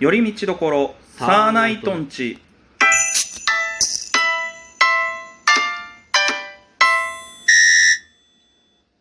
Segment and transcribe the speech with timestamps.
[0.00, 2.38] 寄り道どころサーナイトンチ。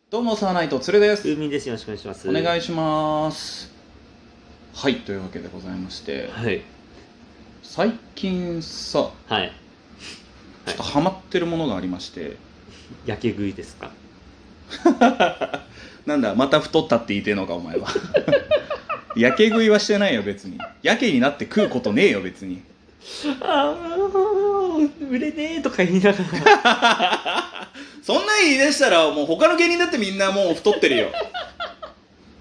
[0.10, 1.24] どうもサーナイトつるです。
[1.24, 1.68] 風味です。
[1.70, 2.30] よろしくお願いします。
[2.30, 3.72] お願いします。
[4.74, 6.29] はいというわけでございまして。
[6.31, 6.62] はい。
[7.62, 9.52] 最近さはい。
[10.66, 12.38] ちょっとハマってるものがありまして、
[13.06, 13.92] 焼け食いですか？
[16.08, 17.88] なんだまた太ったって言いてえのかお前は
[19.20, 20.58] やけ食いはしてないよ別に。
[20.84, 22.62] やけになって食うことねえよ別に。
[23.42, 24.78] ああ
[25.09, 26.18] 売れねえとか言いなが
[26.64, 27.70] ら。
[28.04, 31.08] そんなん言い出したらもう他の芸人だってみんなもう太ってるよ。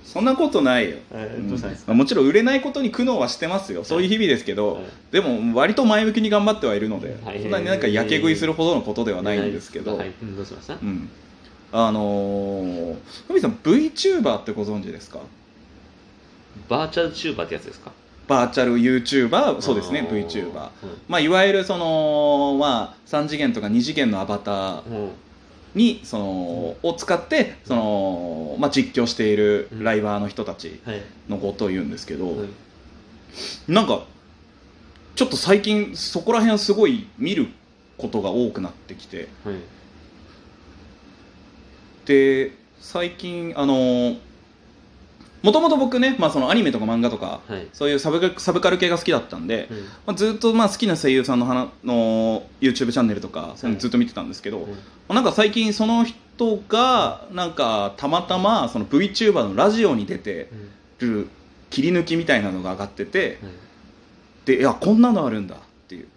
[0.04, 1.92] そんなことないよ、えーうんどうしたんですか？
[1.92, 3.84] まあもちろん売れないことに苦悩はしてますよ。
[3.84, 4.84] そういう日々ですけど、はい。
[5.12, 7.42] でも割と前向きに頑張ってはいるので、はい。
[7.42, 10.12] そんなになんかやけ食いするほどのことではないんですけど、はい。
[10.22, 10.74] うんどうしました？
[10.74, 11.08] うん。
[11.72, 12.94] あのー
[13.26, 15.18] ふみさん VTuber ってご存知ですか？
[16.68, 17.92] バーチャルチューバーってやつですか？
[18.26, 20.52] バーチャル YouTuber そうですねあー VTuber
[21.08, 24.96] まあいわゆるそのまあ3次元とか2次元のアバターうん。
[24.96, 25.10] うん
[25.74, 26.24] にその
[26.82, 31.02] を使ってその、まあ、実況しているライバーの人たちはい。
[31.28, 32.48] のことを言うんですけど、はい。
[33.68, 34.04] なんか
[35.14, 37.48] ちょっと最近そこら辺すごい見る
[37.98, 39.28] ことが多くなってきて。
[39.44, 39.56] はい。
[42.06, 44.16] で最近あの
[45.42, 47.68] もともと僕ね、まあ、そのアニメとか漫画とかはい。
[47.72, 49.78] そういうサブサブカル系が好きだったんで、うん。
[49.78, 55.14] まあ、ずっとまあ好きな声優さんの話の YouTube チャンネルとかそういうのずっと見てたんですけど、うん。
[55.14, 60.48] なんか最近その人がなんかたまたまその VTuber のラジオに出て
[61.00, 61.28] うんる
[61.70, 63.52] 切り抜きみたいなのが上がっててはい。
[64.46, 66.08] でいやこんなのあるんだっていう。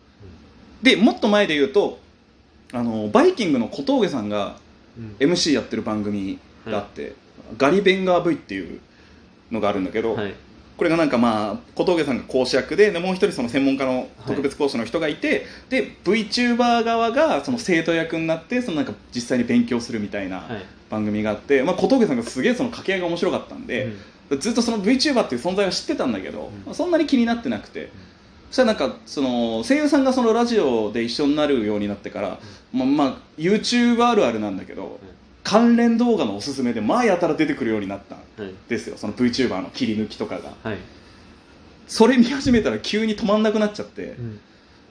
[0.82, 2.00] でもっと前で言うと
[2.74, 4.58] あのバイキングの小峠さんが
[4.98, 5.16] うん。
[5.20, 7.14] MC やってる番組があって、
[7.58, 8.82] ガリベンガー V っていう
[9.52, 10.34] のがあるんだけど、はい。
[10.78, 20.66] これがなんかまあ小峠さんが講師役ででもう一人その専門家の特別講師の人がいて、で VTuber 側がその生徒役になってそのなんか実際に勉強するみたいなはい。
[20.92, 23.94] 番組があって、まあ、小峠さんがすげえその掛け合いが面白かったんで、
[24.40, 26.66] ずっとその VTuber っていう存在は知ってたんだけど、うん。
[26.66, 27.90] まあそんなに気になってなくて、
[28.50, 32.40] そしたらなんかその声優さんがそのラジオで一緒になるようになってから、
[32.74, 35.00] まあ、まあ YouTube あるあるなんだけど、
[35.44, 38.54] 関連動画のおすすめで前やたら出てくるようになったんはい。
[38.70, 38.98] ですよ。
[38.98, 40.54] その VTuber の切り抜きとかが。
[40.64, 40.78] はい。
[41.88, 44.40] それ見始めたら急に止まんなくなっちゃってうん。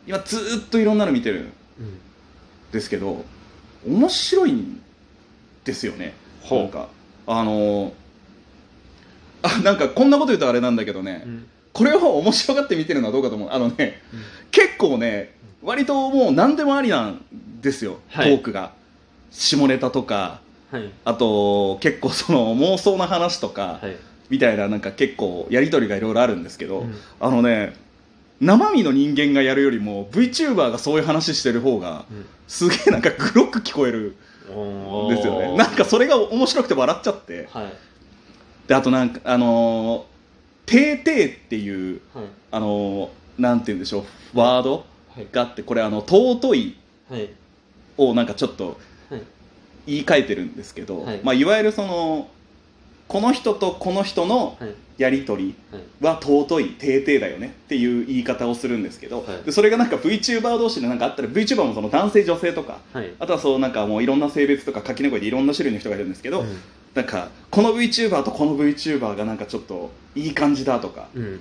[0.07, 1.53] 今ずーっといろんなの見てるんうん。
[2.73, 3.25] ですけど
[3.87, 4.83] 面白いん
[5.65, 6.15] ですよね。
[6.51, 6.89] なんか
[7.27, 7.93] あの
[9.43, 11.47] あなんかこんなこと言うとあれなんだけどね、うん。
[11.73, 13.51] これを面白がって見てるのはどうかと思う。
[13.51, 14.03] あのね
[14.51, 17.25] 結構ね割ともう何でもありなん
[17.63, 18.37] ですよ、はい。
[18.37, 18.73] トークが
[19.31, 20.91] 下ネタとかはい。
[21.05, 23.97] あと結構その妄想な話とか、はい。
[24.29, 26.95] みたいななんか結構やり取りがいろいろあるんですけど、うん。
[27.19, 27.75] あのね
[28.41, 32.27] 生身の人間がやるよりも VTuber がそういう話してる方がうん。
[32.47, 34.17] すげえなんかグロく聞こえる
[34.49, 35.57] んですよね。
[35.57, 37.49] なんかそれが面白くて笑っちゃって。
[37.53, 37.73] はい。
[38.69, 40.11] であとなんかあのー
[40.71, 42.25] 「てーてー」っていうはい。
[42.53, 43.09] あのー
[43.39, 44.05] なんて言うんでしょ
[44.35, 44.85] うワード
[45.17, 45.27] はい。
[45.33, 46.77] があってこれあの尊い
[47.11, 47.29] はい。
[47.97, 48.77] をなんかちょっとはい
[49.87, 51.17] 言い換えてるんですけど、はい。
[51.17, 52.29] いまあ、いわゆるその
[53.09, 54.75] この人とこの人のはい。
[55.01, 59.43] やり取りは尊いてーてーだよねっていう言い方をするんですけど、はい。
[59.45, 63.11] でそれがなんか VTuber 同士でなんかあったら VTuber もその男性女性とかはい。
[63.19, 66.45] あとはそうなんかもういろんな性別とか垣根越えでいろんな種類の人がいるんですけど、
[66.93, 71.41] なんかこの VTuber とこの VTuber がなんかちょっといい感じだとかうん。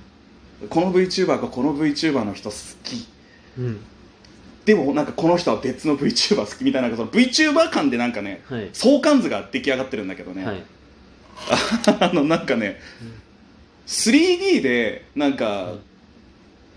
[0.69, 3.05] この VTuber がこの VTuber の人好き。
[3.57, 3.81] うん
[4.69, 8.69] でもなんかこの人は別の VTuber 好きみたいななんかその VTuber 間でなんかねはい。
[8.71, 10.63] 相関図が出来上がってるんだけどね、はい。
[11.99, 12.79] あのなんかね
[13.87, 15.73] 3D でなんか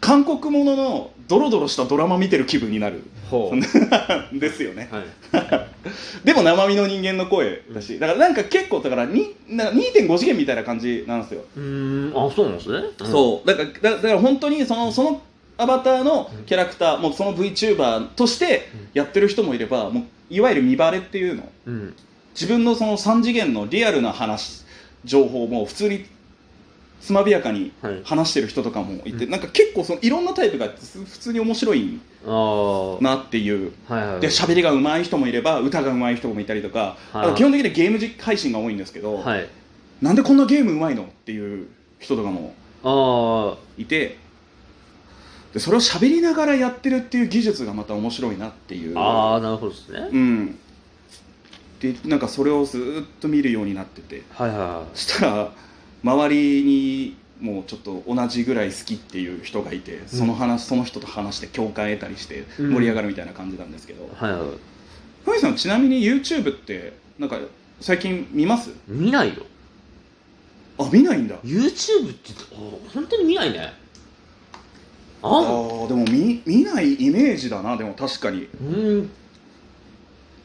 [0.00, 3.02] 韓国もののドロドロしたドラマ見てる気分になる。
[3.30, 3.60] ほう。
[4.40, 4.88] ですよね。
[4.90, 5.68] はい。
[6.24, 12.26] でも生身の人間の声だしだからなんか結構だからになんか2.5次元みたいな感じなんですよ、うーん。
[12.26, 12.88] あそうなんですね。
[13.04, 13.46] そう。
[13.46, 15.20] だからだだから本当にそのその
[15.62, 21.48] アバターのキャラクター、もうその VTuber としてやってる人もいればもういわゆる見バレっていうの。
[21.66, 21.94] ううん。
[22.34, 24.64] 自分のその3次元のリアルな話
[25.04, 26.06] 情報も普通に
[27.00, 29.30] つまびやかにはい話してる人とかもいて、うん。
[29.30, 33.68] なんか結構そのいろんなタイプが普通に面白いなっていう。
[33.68, 37.26] いはいで喋りが上手い人もいれば歌が上手い人もいたりとか、はい。
[37.26, 39.48] あと基本的にゲーム実配信が多いんですけど、はい。
[40.00, 41.68] なんでこんなゲーム上手いのっていう
[42.00, 42.54] 人とかも
[42.84, 44.18] あいて
[45.52, 48.98] でそれを喋りながらやってるっていう技術がまた面白いなっていう。
[48.98, 50.08] あああなるほどですね。
[50.10, 50.58] うん。
[51.80, 54.22] でなんかそれをずっと見るようになってて。
[54.30, 55.52] はいはいはそしたら
[56.02, 62.74] 周りにもうもちょっと同じぐらい好きっていう人がいてその話、その人と話して共感得たりしてうん。
[62.74, 64.40] 盛り上がるみたいな感じなんですけど、はいはい。
[65.24, 67.38] ふみさんちなみに YouTube ってなんか
[67.80, 68.70] 最近見ます？
[68.86, 69.42] 見ないよ。
[70.78, 71.36] あ見ないんだ。
[71.44, 72.56] YouTube ってあ
[72.94, 73.72] 本当に見ないね
[75.22, 75.28] あ。
[75.28, 78.48] あーでも見見ないイメージだなでも確かに。
[78.60, 79.10] うん。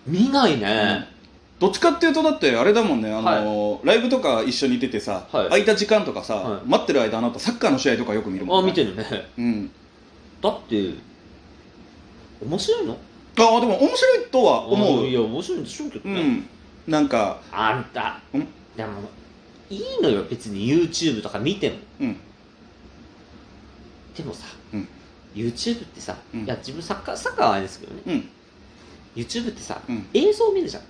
[0.06, 1.06] 見ないね、
[1.60, 5.50] どっちかっていうとだってあれだもんねあの、ライブとか一緒に出てさ、はい。
[5.50, 6.62] 空いた時間とかさ、はい。
[6.66, 8.70] 待ってる間あなたサッカーの試合とかよく見るもんね。
[8.70, 9.06] あ見てるね。
[9.38, 9.72] うん。
[10.42, 10.94] だって
[12.42, 12.94] 面白いの？
[13.40, 15.06] ああでも面白いとは思う。
[15.08, 16.48] いや面白いんでしょうけどね、うん。
[16.88, 18.48] なんかあんたん？
[18.78, 18.92] でも
[19.70, 21.76] いいのよ別に YouTube とか見ても。
[22.02, 22.18] うん
[24.18, 24.88] でもさ、うん。
[25.36, 26.44] YouTube ってさ、うん。
[26.46, 28.02] いや自分サッカーサッカーはあれですけどね。
[28.08, 28.30] うん。
[29.16, 30.08] YouTube ってさ、うん。
[30.14, 30.84] 映像を見るじゃん。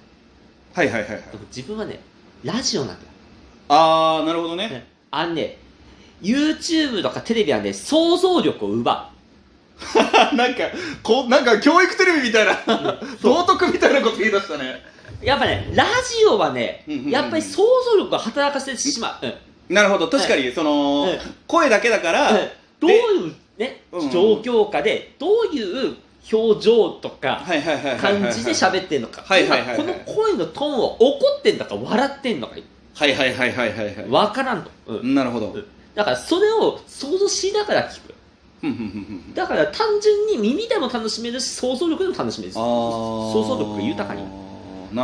[0.73, 1.23] はいはいはいはい。
[1.55, 1.99] 自分はね
[2.43, 3.09] ラジオなんだよ、
[3.69, 4.69] ああなるほどね。
[4.69, 5.57] ね、あんね
[6.21, 9.11] YouTube とかテレビはね想像力を奪
[10.33, 10.63] なんか
[11.03, 14.83] こうなんか教育テレビみたいな道徳みたいなこと言い出したね。
[15.21, 19.75] うやっぱねラジオはね、うんうんうんやっぱり想像力を働かせてしまう、うん。
[19.75, 20.07] なるほど。
[20.07, 23.81] 確かにその、はい声だけだから、うんどういうね、
[24.11, 25.95] 状況下でどういう
[26.31, 27.41] 表情とか
[27.99, 29.23] 感じで喋ってんのか。
[29.23, 32.55] この声のトーンは怒ってんだか笑ってんのか
[32.93, 33.95] はいはいはいはいはいはい。
[33.95, 35.15] 分からんと、うん。
[35.15, 35.65] なるほど、うん。
[35.95, 38.13] だからそれを想像しながら聞く。
[39.35, 42.53] だから単純に耳でも楽しめるし想像力でも楽しめる。
[42.53, 44.21] 想像力が豊かに。
[44.23, 44.46] なる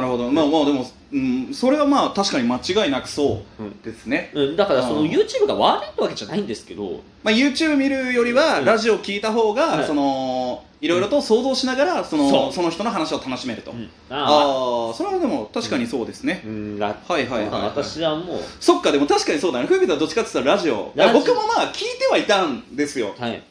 [0.07, 0.31] ほど。
[0.31, 7.01] まあまあでも、うん、それはまあ確かに間違いなくそううんですね、うん、だからその YouTube が悪いわけじゃないんですけど。
[7.23, 8.65] まあ、YouTube 見るよりはうん。
[8.65, 9.87] ラジオ聞いた方が、はい。
[9.87, 13.89] そのいろいろと想像しながらそのその人の話を楽しめると、うん。
[14.09, 16.43] あああそれはでも確かにそうですね、
[16.79, 17.61] はいはいはいはい。
[17.61, 18.39] 私はもう。
[18.59, 19.67] そっかでも確かにそうだね。
[19.67, 20.91] ふみさんどっちかって言ったらラジオ。
[20.95, 21.19] ラジオ。
[21.19, 23.15] 僕もまあ聞いてはいたんですよ。
[23.17, 23.41] はい。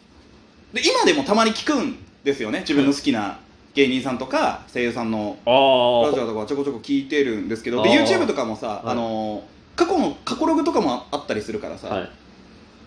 [0.75, 2.61] で今でもたまに聞くんですよね。
[2.61, 3.38] 自分の好きな
[3.75, 8.81] 芸人さんとか声優さんのあラジオとかちょこちょこ聞いてるんですけどで YouTube とかもさ、はい。
[8.87, 9.43] あのー
[9.77, 12.11] 過去の過去ログとかもあったりするからさ、はい。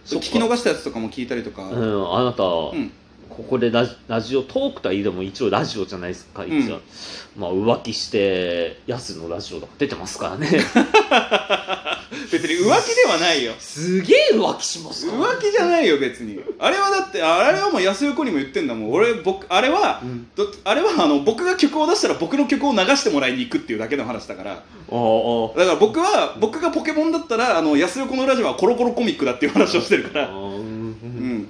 [0.06, 2.92] 聞き逃したやつとかも聞いたりとか、うん、あなた、うん。
[3.30, 6.48] ここでラジラジオトークとはいえども一応ラジオじゃないですかん。
[6.48, 6.80] 一応、
[7.36, 10.48] まあ浮気してヤスのラジオとか出てますからね
[12.32, 13.54] 別に浮気ではないよ。
[13.60, 15.14] すげえ浮気しますか？
[15.16, 16.40] ら浮気じゃないよ別に。
[16.60, 18.92] あれはだってあれはもう安横にも言ってんだもん。
[18.92, 20.28] 俺僕あれは、うん。
[20.36, 24.52] どあれはあの僕が曲を出したら僕の曲を流してもらいに行くっていうだけの話だから。
[24.52, 30.30] だから僕は僕がポケモンだったらあの安横のラジオはコロコロコミックだっていう話をしてるから。
[30.30, 31.48] うん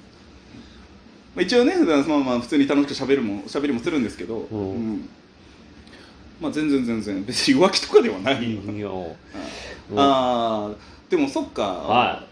[1.37, 1.75] 一応ね
[2.07, 4.59] まあまあ普通に楽しく喋るも喋りもするんですけど、うん。
[4.59, 5.09] うん。
[6.39, 8.87] まあ全然全然別に浮気とかではないよ、いや
[9.91, 9.99] うん。
[9.99, 10.71] ああ
[11.09, 11.63] でもそっか。
[11.63, 12.25] はい。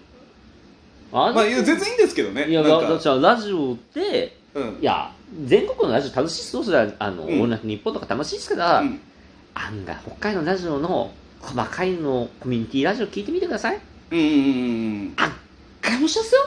[1.16, 2.48] あまあいや全然いいんですけどね。
[2.50, 3.16] いやなんか。
[3.16, 4.78] ラジオでうん。
[4.82, 5.12] いや
[5.46, 7.30] 全国のラジオ楽しそうそれはあの、うん。
[7.30, 9.00] オールナイト日本とか楽しいですから、うん。
[9.54, 11.12] 案外北海道のラジオの
[11.42, 13.80] 細かいのコミュニティラジオ聞いてみてください。
[14.12, 15.32] うんうんうん案
[15.82, 16.42] 外面白いですよ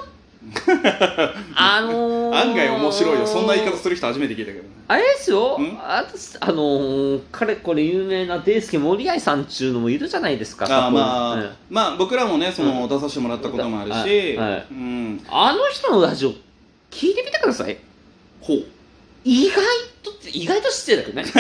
[1.55, 3.27] あのー、案外面白いよ。
[3.27, 5.59] そんな言い方する人初めて聞いたけどあれですよ。
[5.59, 5.79] ん？
[5.81, 6.05] あ
[6.41, 12.89] あのー、かれこれ有名なデイスケ森合さんっちゅうのもいるじゃないですかあーまあ、うんまあ僕らもねその、うん。
[12.89, 14.51] 出させてもらったこともあるし、はい。
[14.51, 14.67] はい。
[14.71, 15.21] うん。
[15.29, 16.31] あの人のラジオ
[16.91, 17.79] 聞いてみてください。
[18.41, 18.65] ほう
[19.27, 19.57] 意外
[20.05, 21.25] とって意外と失礼だけどね。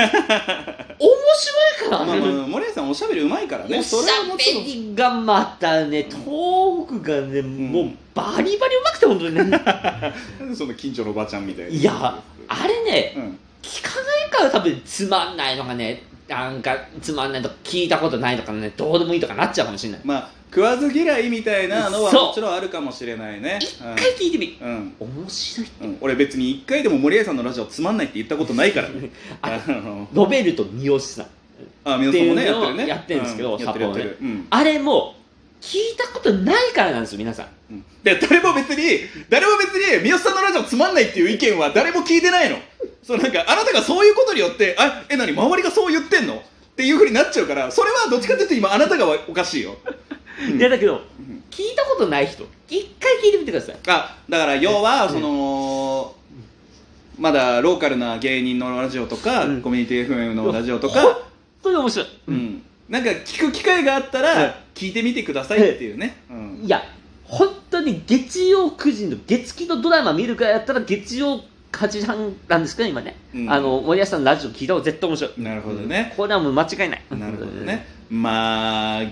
[0.98, 3.78] 面白いからまあ、ね、まあ、森谷さんおしゃべりうまいからね。
[3.78, 9.62] おしそれはゃべりがまたねトークがね、もうバリバリうまくて本当にね。
[10.58, 13.38] その近所のおばちゃんみたいないやあれねうん。
[13.62, 20.00] 聞かないから多分つまんないのがねなんかつまんないとか聞いたことないとかねどうでもいいとかなっちゃうかもしれない。
[20.02, 22.26] まあ食わず嫌いみたいなのはそう。
[22.28, 23.58] もちろんあるかもしれないね。
[23.60, 24.58] 一回聞いてみ。
[24.60, 25.08] うん、うん。
[25.18, 29.10] 面白いうん、俺別に一回でも森谷さんのラジオつまんないって言ったことないからね。
[29.42, 30.08] ああの。
[30.12, 31.26] ロベルト三好さん。
[31.84, 32.86] あ皆さんもねやってるね。
[32.86, 34.46] やってるんですけどうやってるやって札る、うん。
[34.50, 35.14] あれも
[35.60, 37.46] 聞いたことないからなんですよ皆さん。
[37.70, 37.84] うん。
[38.02, 42.56] で誰も別に誰も別に三好さんのラジオつまんないっていう意見は誰も聞いてないの。
[43.02, 45.32] そうなんかあなたがそういうことによってあえ何？
[45.32, 46.36] 周りがそう言ってんの？
[46.36, 46.40] っ
[46.76, 49.76] ていうふうになっちゃうからそれはどっちかっていうと今あなたがおかしいよ
[50.38, 51.00] いやだけど
[51.50, 53.76] 聞いたことない人一回聞いてみてください。
[53.86, 56.14] あだから要はその、
[57.18, 59.62] まだローカルな芸人のラジオとか、うん。
[59.62, 61.20] コミュニティ FM のラジオと本か、
[61.62, 66.60] 当に面白い、うん、なんか聞く機会があったうんら聞いてみてくださいっていうね、うん。
[66.64, 66.82] いや
[67.24, 71.40] 本当に月曜9時の月金のドラマ見るからやったら月曜
[71.72, 73.50] 8時半なんですけど今ね、うん。
[73.50, 75.42] あの森保さんのラジオ聞いた方が絶対面白い。
[75.42, 76.12] なるほどね。
[76.16, 77.02] これはもう間違いない。
[77.10, 77.86] なるほどね。
[78.10, 79.02] まあ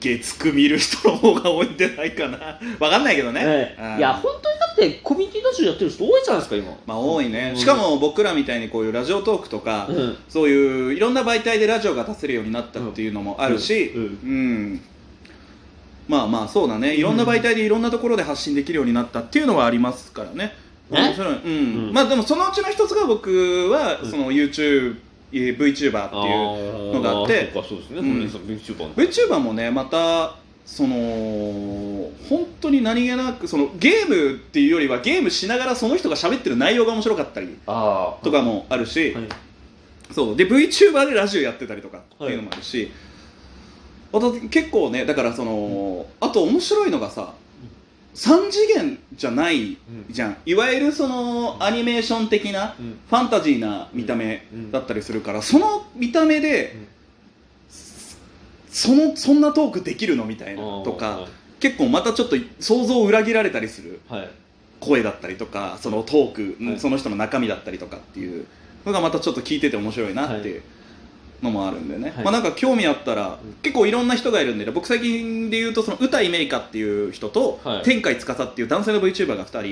[0.00, 2.58] 月9見る人の方が多いんじゃないかな。
[2.80, 3.82] わかんないけどね、ええ。
[3.92, 3.98] うん。
[3.98, 6.76] いや本当にだってコミュニティラジオやってる人多いじゃないですか今。
[6.86, 7.60] まあ多いね、うん。
[7.60, 10.16] しかも僕らみたいにこういうラジオトークとか、うん。
[10.28, 14.02] そういういろんな媒体でラジオが出せるようになったっていうのもあるし、うん。
[14.02, 14.80] うん。
[16.08, 16.94] まあまあそうだね。
[16.94, 20.54] いろんな媒体でいろんなところで発信できるようになったっていうのはありますからね。
[20.90, 21.88] ね面白い、うん。
[21.88, 21.92] うん。
[21.92, 24.10] まあでもそのうちの一つが僕はうん。
[24.10, 27.50] その YouTube、えー VTuber っていうのがあって。
[27.52, 28.94] そうかそうですね、うん VTuber の。
[28.94, 39.28] VTuber もねまたその本当に何気なくそのゲームっていうよりはゲームしながらその人が喋ってる内容が面白かったりああとかもあるし、はい。
[40.12, 40.36] そう。
[40.36, 42.90] で VTuber でラジオやってたりとかっていうのもあるし、
[44.12, 47.32] あと結構ねだからその、あと面白いのがさ
[48.14, 49.76] 3次元じゃない
[50.10, 52.98] じゃん、いわゆるそのアニメーション的なうん。
[53.08, 54.70] ファンタジーな見た目うん。
[54.72, 56.88] だったりするからその見た目で、うん。
[58.68, 61.26] そのそんなトークできるのみたいなとか
[61.58, 64.30] 結構またちょっと想像を裏切られたりするはい、はい
[64.80, 66.80] 声だったりとかそのトーク、はい。
[66.80, 68.46] その人の中身だったりとかっていう
[68.86, 70.62] のがまたちょっと聞いてて面白いなっていう
[71.42, 72.24] のもあるんでね、はい。
[72.24, 73.54] まあなんか興味あったら、うん。
[73.62, 74.72] 結構いろんな人がいるんでね。
[74.72, 77.82] 僕最近で言うとその歌井メイカっていう人と、はい。
[77.82, 79.64] 天海司っていう男性の VTuber が2人は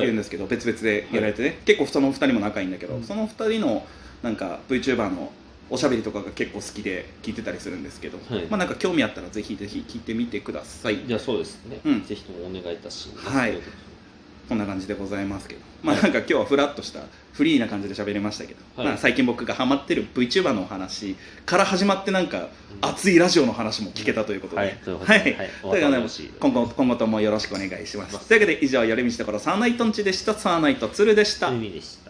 [0.00, 3.04] いいるんですけど、別々でやられてね、結構その2人も仲いいんだけど、うん。
[3.04, 3.86] その2人の
[4.22, 5.32] なんか VTuber の
[5.68, 8.46] おしゃべりとかが結構好きで聞いてたりするんですけど、はい。
[8.46, 11.00] まあなんか興味あったらぜひぜひ聞いてみてください。
[11.06, 12.04] じゃあそうですね、うん。
[12.04, 13.28] ぜひともお願いいたします。
[13.28, 13.58] はい
[14.50, 17.02] こんな感じでございますけど、まあなんか今日はフラッとした
[17.32, 18.86] フリーな感じで喋れましたけど、はい。
[18.88, 21.14] まあ最近僕がハマってる VTuber のお話
[21.46, 22.48] から始まってなんかうん
[22.82, 25.36] 熱いラジオの話も聞けたということで、はいということはい、で
[26.40, 28.26] 今後今後ともよろしくお願いします。
[28.26, 30.34] というわけで以上寄り道ところサーナイトンチでした。
[30.34, 32.09] サーナイトツルでした、意味でした